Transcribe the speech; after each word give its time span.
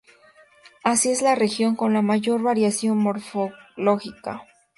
Asia 0.83 1.11
es 1.11 1.21
la 1.21 1.35
región 1.35 1.75
con 1.75 1.93
la 1.93 2.01
mayor 2.01 2.41
variación 2.41 2.97
morfológica. 2.97 4.41